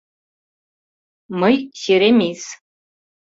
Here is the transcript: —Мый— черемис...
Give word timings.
—Мый— 1.39 1.55
черемис... 1.79 2.41